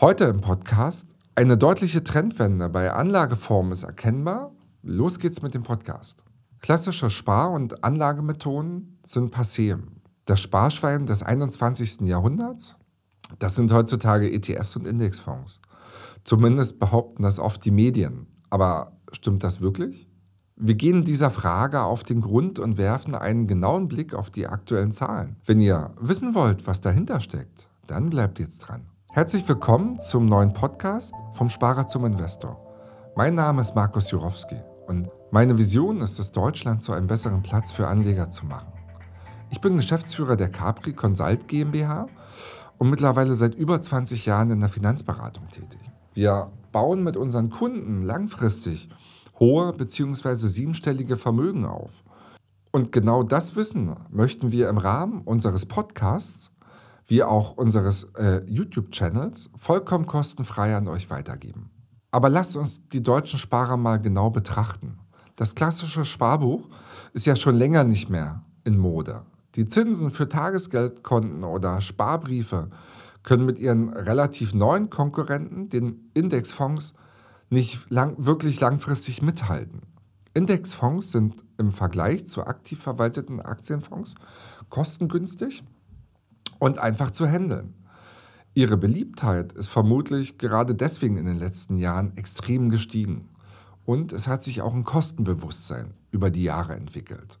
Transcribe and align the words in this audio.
Heute 0.00 0.24
im 0.24 0.40
Podcast 0.40 1.14
eine 1.34 1.58
deutliche 1.58 2.02
Trendwende 2.02 2.70
bei 2.70 2.90
Anlageformen 2.90 3.70
ist 3.70 3.82
erkennbar. 3.82 4.50
Los 4.82 5.18
geht's 5.18 5.42
mit 5.42 5.52
dem 5.52 5.62
Podcast. 5.62 6.24
Klassische 6.60 7.10
Spar- 7.10 7.50
und 7.50 7.84
Anlagemethoden 7.84 8.98
sind 9.04 9.34
passé. 9.34 9.78
Das 10.24 10.40
Sparschwein 10.40 11.04
des 11.04 11.22
21. 11.22 12.08
Jahrhunderts, 12.08 12.76
das 13.38 13.56
sind 13.56 13.70
heutzutage 13.72 14.32
ETFs 14.32 14.74
und 14.74 14.86
Indexfonds. 14.86 15.60
Zumindest 16.24 16.80
behaupten 16.80 17.22
das 17.22 17.38
oft 17.38 17.62
die 17.66 17.70
Medien. 17.70 18.26
Aber 18.48 18.96
stimmt 19.12 19.44
das 19.44 19.60
wirklich? 19.60 20.08
Wir 20.56 20.76
gehen 20.76 21.04
dieser 21.04 21.30
Frage 21.30 21.82
auf 21.82 22.04
den 22.04 22.22
Grund 22.22 22.58
und 22.58 22.78
werfen 22.78 23.14
einen 23.14 23.46
genauen 23.46 23.86
Blick 23.86 24.14
auf 24.14 24.30
die 24.30 24.46
aktuellen 24.46 24.92
Zahlen. 24.92 25.36
Wenn 25.44 25.60
ihr 25.60 25.92
wissen 26.00 26.34
wollt, 26.34 26.66
was 26.66 26.80
dahinter 26.80 27.20
steckt, 27.20 27.68
dann 27.86 28.08
bleibt 28.08 28.38
jetzt 28.38 28.60
dran. 28.60 28.86
Herzlich 29.12 29.48
willkommen 29.48 29.98
zum 29.98 30.26
neuen 30.26 30.52
Podcast 30.52 31.12
vom 31.32 31.48
Sparer 31.48 31.88
zum 31.88 32.04
Investor. 32.04 32.56
Mein 33.16 33.34
Name 33.34 33.60
ist 33.60 33.74
Markus 33.74 34.12
Jurowski 34.12 34.54
und 34.86 35.08
meine 35.32 35.58
Vision 35.58 36.00
ist 36.00 36.20
es, 36.20 36.30
Deutschland 36.30 36.80
zu 36.80 36.92
einem 36.92 37.08
besseren 37.08 37.42
Platz 37.42 37.72
für 37.72 37.88
Anleger 37.88 38.30
zu 38.30 38.46
machen. 38.46 38.72
Ich 39.50 39.60
bin 39.60 39.74
Geschäftsführer 39.74 40.36
der 40.36 40.48
Capri 40.48 40.92
Consult 40.92 41.48
GmbH 41.48 42.06
und 42.78 42.88
mittlerweile 42.88 43.34
seit 43.34 43.56
über 43.56 43.80
20 43.80 44.26
Jahren 44.26 44.52
in 44.52 44.60
der 44.60 44.68
Finanzberatung 44.68 45.48
tätig. 45.48 45.80
Wir 46.14 46.52
bauen 46.70 47.02
mit 47.02 47.16
unseren 47.16 47.50
Kunden 47.50 48.04
langfristig 48.04 48.90
hohe 49.40 49.72
bzw. 49.72 50.36
siebenstellige 50.36 51.16
Vermögen 51.16 51.66
auf. 51.66 51.90
Und 52.70 52.92
genau 52.92 53.24
das 53.24 53.56
Wissen 53.56 53.96
möchten 54.08 54.52
wir 54.52 54.68
im 54.68 54.78
Rahmen 54.78 55.22
unseres 55.22 55.66
Podcasts 55.66 56.52
wie 57.10 57.24
auch 57.24 57.56
unseres 57.56 58.04
äh, 58.14 58.42
YouTube-Channels 58.46 59.50
vollkommen 59.56 60.06
kostenfrei 60.06 60.76
an 60.76 60.86
euch 60.86 61.10
weitergeben. 61.10 61.70
Aber 62.12 62.28
lasst 62.28 62.56
uns 62.56 62.88
die 62.88 63.02
deutschen 63.02 63.40
Sparer 63.40 63.76
mal 63.76 63.96
genau 63.96 64.30
betrachten. 64.30 64.96
Das 65.34 65.56
klassische 65.56 66.04
Sparbuch 66.04 66.68
ist 67.12 67.26
ja 67.26 67.34
schon 67.34 67.56
länger 67.56 67.82
nicht 67.82 68.10
mehr 68.10 68.44
in 68.62 68.78
Mode. 68.78 69.22
Die 69.56 69.66
Zinsen 69.66 70.10
für 70.10 70.28
Tagesgeldkonten 70.28 71.42
oder 71.42 71.80
Sparbriefe 71.80 72.70
können 73.24 73.44
mit 73.44 73.58
ihren 73.58 73.88
relativ 73.88 74.54
neuen 74.54 74.88
Konkurrenten, 74.88 75.68
den 75.68 76.10
Indexfonds, 76.14 76.94
nicht 77.48 77.90
lang, 77.90 78.14
wirklich 78.18 78.60
langfristig 78.60 79.20
mithalten. 79.20 79.82
Indexfonds 80.32 81.10
sind 81.10 81.42
im 81.58 81.72
Vergleich 81.72 82.28
zu 82.28 82.46
aktiv 82.46 82.80
verwalteten 82.80 83.40
Aktienfonds 83.40 84.14
kostengünstig 84.68 85.64
und 86.60 86.78
einfach 86.78 87.10
zu 87.10 87.26
handeln. 87.26 87.74
Ihre 88.54 88.76
Beliebtheit 88.76 89.52
ist 89.52 89.68
vermutlich 89.68 90.38
gerade 90.38 90.76
deswegen 90.76 91.16
in 91.16 91.24
den 91.24 91.38
letzten 91.38 91.76
Jahren 91.76 92.16
extrem 92.16 92.68
gestiegen. 92.70 93.28
Und 93.84 94.12
es 94.12 94.28
hat 94.28 94.44
sich 94.44 94.62
auch 94.62 94.74
ein 94.74 94.84
Kostenbewusstsein 94.84 95.94
über 96.12 96.30
die 96.30 96.44
Jahre 96.44 96.74
entwickelt. 96.74 97.40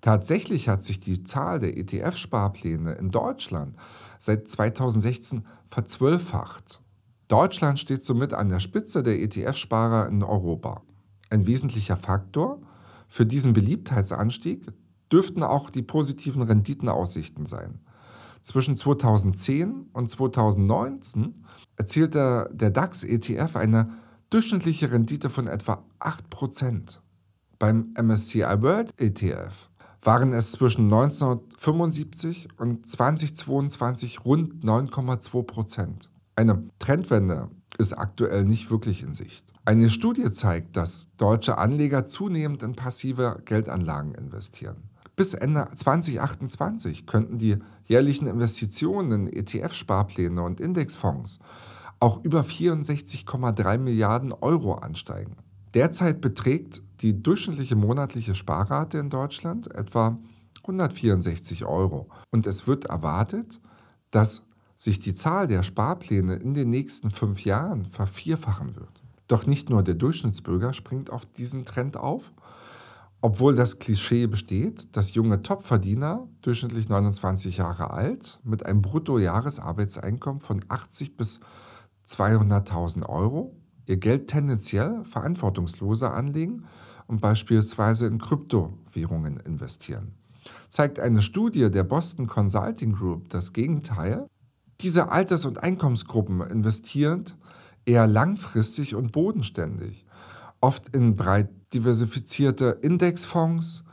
Tatsächlich 0.00 0.68
hat 0.68 0.84
sich 0.84 1.00
die 1.00 1.24
Zahl 1.24 1.60
der 1.60 1.76
ETF-Sparpläne 1.76 2.92
in 2.92 3.10
Deutschland 3.10 3.76
seit 4.18 4.48
2016 4.48 5.46
verzwölffacht. 5.70 6.80
Deutschland 7.28 7.78
steht 7.78 8.04
somit 8.04 8.34
an 8.34 8.48
der 8.48 8.60
Spitze 8.60 9.02
der 9.02 9.20
ETF-Sparer 9.20 10.08
in 10.08 10.22
Europa. 10.22 10.82
Ein 11.30 11.46
wesentlicher 11.46 11.96
Faktor 11.96 12.60
für 13.08 13.26
diesen 13.26 13.52
Beliebtheitsanstieg 13.52 14.66
dürften 15.10 15.42
auch 15.42 15.70
die 15.70 15.82
positiven 15.82 16.42
Renditenaussichten 16.42 17.46
sein. 17.46 17.80
Zwischen 18.46 18.76
2010 18.76 19.90
und 19.92 20.08
2019 20.08 21.34
erzielte 21.74 22.48
der 22.52 22.70
DAX-ETF 22.70 23.56
eine 23.56 23.90
durchschnittliche 24.30 24.92
Rendite 24.92 25.30
von 25.30 25.48
etwa 25.48 25.82
8%. 25.98 26.98
Beim 27.58 27.92
MSCI 28.00 28.44
World 28.62 28.92
ETF 28.98 29.68
waren 30.00 30.32
es 30.32 30.52
zwischen 30.52 30.84
1975 30.84 32.46
und 32.56 32.88
2022 32.88 34.24
rund 34.24 34.64
9,2% 34.64 36.06
Eine 36.36 36.70
Trendwende 36.78 37.50
ist 37.78 37.94
aktuell 37.94 38.44
nicht 38.44 38.70
wirklich 38.70 39.02
in 39.02 39.12
Sicht. 39.12 39.52
Eine 39.64 39.90
Studie 39.90 40.30
zeigt, 40.30 40.76
dass 40.76 41.08
deutsche 41.16 41.58
Anleger 41.58 42.06
zunehmend 42.06 42.62
in 42.62 42.76
passive 42.76 43.42
Geldanlagen 43.44 44.14
investieren. 44.14 44.88
Bis 45.16 45.32
Ende 45.32 45.66
2028 45.74 47.06
könnten 47.06 47.38
die 47.38 47.56
jährlichen 47.86 48.26
Investitionen 48.26 49.26
in 49.26 49.32
ETF-Sparpläne 49.32 50.42
und 50.42 50.60
Indexfonds 50.60 51.38
auch 51.98 52.22
über 52.22 52.42
64,3 52.42 53.78
Milliarden 53.78 54.32
Euro 54.32 54.74
ansteigen. 54.74 55.36
Derzeit 55.72 56.20
beträgt 56.20 56.82
die 57.00 57.22
durchschnittliche 57.22 57.76
monatliche 57.76 58.34
Sparrate 58.34 58.98
in 58.98 59.08
Deutschland 59.08 59.74
etwa 59.74 60.18
164 60.62 61.64
Euro 61.64 62.08
und 62.30 62.46
es 62.46 62.66
wird 62.66 62.84
erwartet, 62.84 63.60
dass 64.10 64.42
sich 64.76 64.98
die 64.98 65.14
Zahl 65.14 65.46
der 65.46 65.62
Sparpläne 65.62 66.34
in 66.34 66.52
den 66.52 66.68
nächsten 66.68 67.10
fünf 67.10 67.44
Jahren 67.44 67.86
vervierfachen 67.86 68.76
wird. 68.76 69.02
Doch 69.28 69.46
nicht 69.46 69.70
nur 69.70 69.82
der 69.82 69.94
Durchschnittsbürger 69.94 70.74
springt 70.74 71.10
auf 71.10 71.24
diesen 71.24 71.64
Trend 71.64 71.96
auf, 71.96 72.32
obwohl 73.26 73.56
das 73.56 73.80
Klischee 73.80 74.28
besteht, 74.28 74.96
dass 74.96 75.14
junge 75.14 75.42
Topverdiener, 75.42 76.28
durchschnittlich 76.42 76.88
29 76.88 77.56
Jahre 77.56 77.90
alt, 77.90 78.38
mit 78.44 78.64
einem 78.64 78.82
Bruttojahresarbeitseinkommen 78.82 80.40
von 80.40 80.64
80 80.68 81.16
bis 81.16 81.40
200.000 82.06 83.04
Euro 83.08 83.56
ihr 83.86 83.96
Geld 83.96 84.28
tendenziell 84.28 85.04
verantwortungsloser 85.06 86.14
anlegen 86.14 86.66
und 87.08 87.20
beispielsweise 87.20 88.06
in 88.06 88.20
Kryptowährungen 88.20 89.38
investieren. 89.38 90.14
Zeigt 90.70 91.00
eine 91.00 91.20
Studie 91.20 91.68
der 91.68 91.82
Boston 91.82 92.28
Consulting 92.28 92.92
Group 92.92 93.28
das 93.30 93.52
Gegenteil. 93.52 94.28
Diese 94.80 95.10
Alters- 95.10 95.46
und 95.46 95.64
Einkommensgruppen 95.64 96.42
investieren 96.42 97.24
eher 97.86 98.06
langfristig 98.06 98.94
und 98.94 99.10
bodenständig, 99.10 100.05
oft 100.66 100.88
in 100.96 101.14
breit 101.14 101.48
diversifizierte 101.72 102.78
Indexfonds 102.82 103.84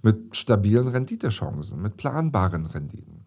mit 0.00 0.36
stabilen 0.36 0.86
Renditechancen, 0.86 1.82
mit 1.82 1.96
planbaren 1.96 2.66
Renditen. 2.66 3.26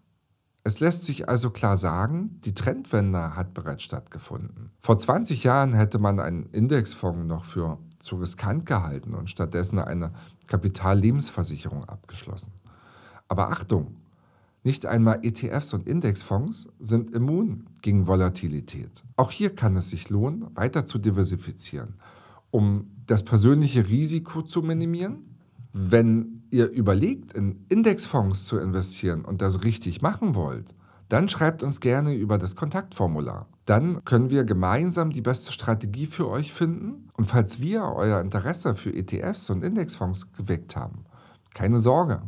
Es 0.63 0.79
lässt 0.79 1.03
sich 1.03 1.27
also 1.27 1.49
klar 1.49 1.77
sagen, 1.77 2.39
die 2.45 2.53
Trendwende 2.53 3.35
hat 3.35 3.53
bereits 3.53 3.83
stattgefunden. 3.83 4.71
Vor 4.79 4.97
20 4.97 5.43
Jahren 5.43 5.73
hätte 5.73 5.99
man 5.99 6.21
einen 6.21 6.45
Indexfonds 6.45 7.27
noch 7.27 7.43
für 7.43 7.77
zu 7.99 8.15
riskant 8.15 8.65
gehalten 8.65 9.13
und 9.13 9.29
stattdessen 9.29 9.79
eine 9.79 10.13
Kapitallebensversicherung 10.47 11.83
abgeschlossen. 11.83 12.53
Aber 13.27 13.49
Achtung, 13.51 13.97
nicht 14.63 14.85
einmal 14.85 15.19
ETFs 15.23 15.73
und 15.73 15.89
Indexfonds 15.89 16.69
sind 16.79 17.13
immun 17.13 17.67
gegen 17.81 18.07
Volatilität. 18.07 19.03
Auch 19.17 19.31
hier 19.31 19.53
kann 19.53 19.75
es 19.75 19.89
sich 19.89 20.09
lohnen, 20.09 20.47
weiter 20.55 20.85
zu 20.85 20.99
diversifizieren 20.99 21.95
um 22.53 22.91
das 23.07 23.23
persönliche 23.23 23.87
Risiko 23.87 24.43
zu 24.43 24.61
minimieren. 24.61 25.39
Wenn 25.73 26.43
ihr 26.51 26.69
überlegt, 26.69 27.33
in 27.33 27.65
Indexfonds 27.67 28.45
zu 28.45 28.59
investieren 28.59 29.25
und 29.25 29.41
das 29.41 29.63
richtig 29.63 30.03
machen 30.03 30.35
wollt, 30.35 30.75
dann 31.09 31.29
schreibt 31.29 31.63
uns 31.63 31.79
gerne 31.79 32.13
über 32.13 32.37
das 32.37 32.55
Kontaktformular. 32.55 33.47
Dann 33.65 34.05
können 34.05 34.29
wir 34.29 34.43
gemeinsam 34.43 35.09
die 35.09 35.21
beste 35.21 35.51
Strategie 35.51 36.05
für 36.05 36.29
euch 36.29 36.53
finden. 36.53 37.09
Und 37.13 37.25
falls 37.25 37.59
wir 37.59 37.85
euer 37.85 38.21
Interesse 38.21 38.75
für 38.75 38.93
ETFs 38.93 39.49
und 39.49 39.63
Indexfonds 39.63 40.31
geweckt 40.33 40.75
haben, 40.75 41.05
keine 41.55 41.79
Sorge, 41.79 42.21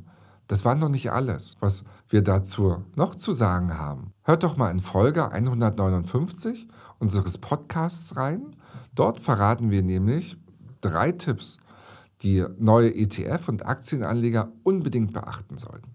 das 0.48 0.66
war 0.66 0.74
noch 0.74 0.90
nicht 0.90 1.12
alles, 1.12 1.56
was 1.60 1.84
wir 2.10 2.24
dazu 2.24 2.84
noch 2.96 3.14
zu 3.14 3.32
sagen 3.32 3.78
haben. 3.78 4.12
Hört 4.24 4.42
doch 4.42 4.58
mal 4.58 4.72
in 4.72 4.80
Folge 4.80 5.32
159 5.32 6.68
unseres 6.98 7.38
Podcasts 7.38 8.18
rein. 8.18 8.56
Dort 8.96 9.20
verraten 9.20 9.72
wir 9.72 9.84
nämlich 9.84 10.38
drei 10.82 11.12
Tipps, 11.12 11.60
die 12.22 12.46
neue 12.58 12.90
ETF- 12.90 13.50
und 13.50 13.66
Aktienanleger 13.66 14.52
unbedingt 14.64 15.14
beachten 15.14 15.58
sollten. 15.58 15.95